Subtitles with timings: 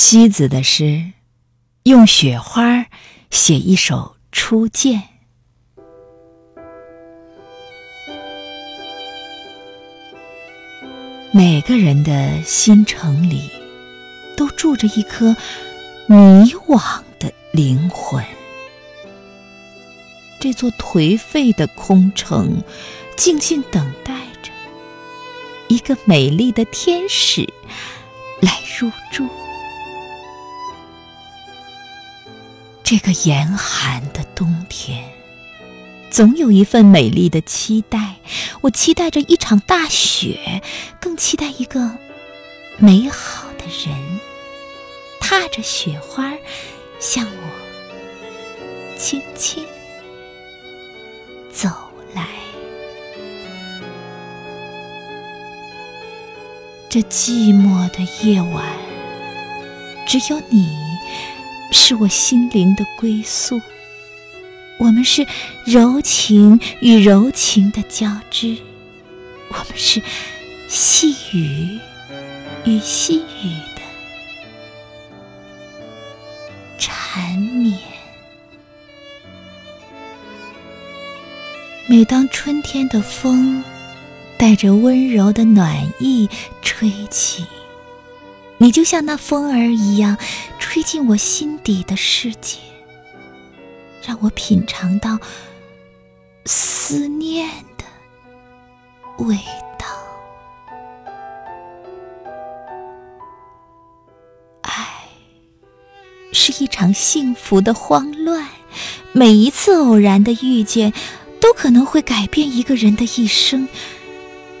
[0.00, 1.10] 西子的诗，
[1.82, 2.86] 用雪花
[3.32, 5.02] 写一首初见。
[11.32, 13.50] 每个人的心城里，
[14.36, 15.36] 都住着一颗
[16.06, 16.16] 迷
[16.68, 18.24] 惘的灵魂。
[20.38, 22.62] 这座颓废的空城，
[23.16, 24.52] 静静等待着
[25.66, 27.52] 一个美丽的天使
[28.40, 29.28] 来入住。
[32.90, 35.04] 这个严寒的冬天，
[36.10, 38.14] 总有一份美丽的期待。
[38.62, 40.62] 我期待着一场大雪，
[40.98, 41.98] 更期待一个
[42.78, 43.94] 美好的人，
[45.20, 46.32] 踏着雪花
[46.98, 49.62] 向我轻轻
[51.52, 51.68] 走
[52.14, 52.26] 来。
[56.88, 58.64] 这寂寞的夜晚，
[60.06, 60.87] 只有你。
[61.70, 63.60] 是我心灵的归宿。
[64.78, 65.26] 我们是
[65.64, 68.56] 柔情与柔情的交织，
[69.48, 70.00] 我们是
[70.68, 71.78] 细雨
[72.64, 73.82] 与细雨的
[76.78, 77.76] 缠绵。
[81.88, 83.64] 每当春天的风
[84.36, 86.28] 带着温柔的暖意
[86.62, 87.44] 吹起。
[88.60, 90.18] 你就像那风儿一样，
[90.58, 92.58] 吹进我心底的世界，
[94.04, 95.16] 让我品尝到
[96.44, 97.84] 思念的
[99.24, 99.36] 味
[99.78, 99.86] 道。
[104.62, 104.72] 爱
[106.32, 108.44] 是一场幸福的慌乱，
[109.12, 110.92] 每一次偶然的遇见，
[111.40, 113.68] 都可能会改变一个人的一生。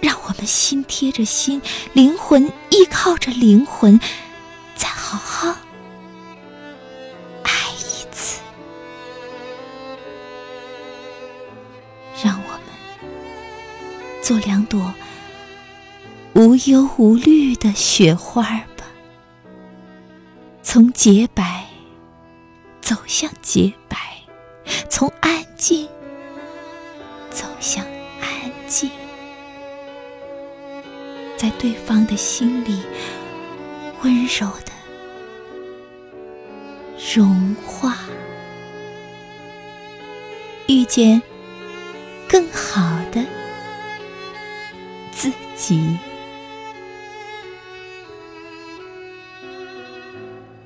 [0.00, 1.60] 让我们心贴着心，
[1.92, 3.98] 灵魂依靠着灵魂，
[4.76, 5.56] 再好好
[7.42, 8.40] 爱一次。
[12.22, 14.94] 让我们做两朵
[16.34, 18.42] 无忧无虑的雪花
[18.76, 18.84] 吧，
[20.62, 21.66] 从洁白
[22.80, 23.96] 走向洁白，
[24.88, 25.88] 从安静
[27.30, 27.84] 走向
[28.20, 28.28] 安
[28.68, 28.90] 静。
[31.38, 32.80] 在对方的心里，
[34.02, 34.72] 温柔的
[37.14, 37.96] 融化，
[40.66, 41.22] 遇见
[42.28, 42.80] 更好
[43.12, 43.24] 的
[45.12, 45.96] 自己，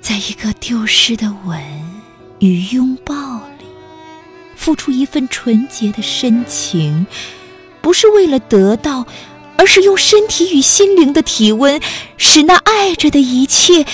[0.00, 1.62] 在一个丢失的吻
[2.40, 3.14] 与拥抱
[3.60, 3.66] 里，
[4.56, 7.06] 付出一份纯洁的深情，
[7.80, 9.06] 不是为了得到。
[9.66, 11.80] 是用身体与心灵的体温，
[12.16, 13.84] 使那爱着的一切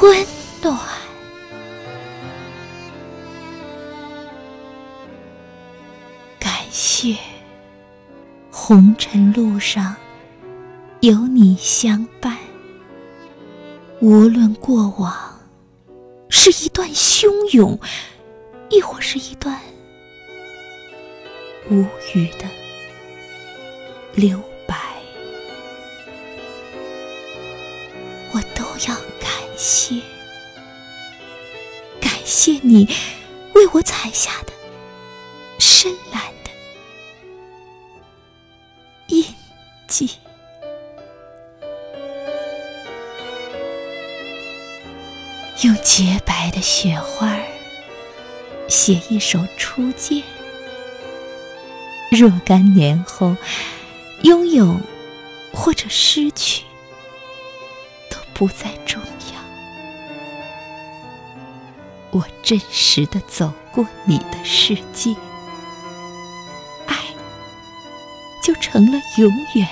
[0.00, 0.26] 温
[0.62, 0.78] 暖。
[6.38, 7.16] 感谢
[8.50, 9.94] 红尘路上
[11.00, 12.36] 有你相伴，
[14.00, 15.38] 无论过往
[16.28, 17.78] 是一段汹涌，
[18.68, 19.60] 亦或是一段
[21.70, 21.84] 无
[22.14, 22.59] 语的。
[24.20, 24.76] 留白，
[28.32, 30.02] 我都要感谢，
[31.98, 32.86] 感谢你
[33.54, 34.52] 为我踩下的
[35.58, 36.50] 深蓝的
[39.06, 39.24] 印
[39.88, 40.10] 记，
[45.62, 47.38] 用洁白的雪花
[48.68, 50.22] 写一首初见，
[52.10, 53.34] 若干年后。
[54.22, 54.78] 拥有
[55.52, 56.64] 或者失去
[58.10, 59.40] 都不再重要。
[62.10, 65.14] 我真实的走过你的世界，
[66.86, 66.96] 爱
[68.42, 69.68] 就成了永远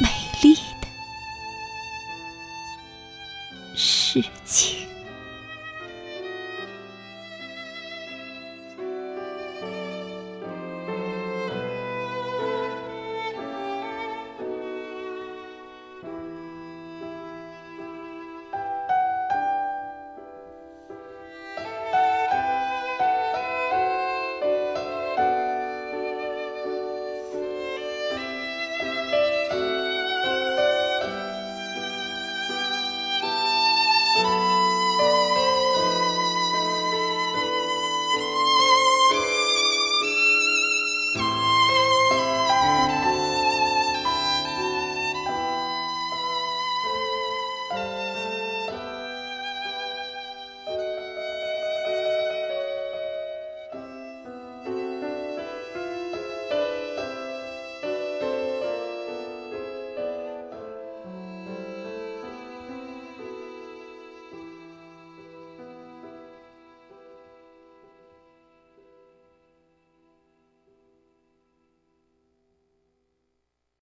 [0.00, 0.08] 美
[0.42, 0.88] 丽的
[3.76, 4.78] 事情。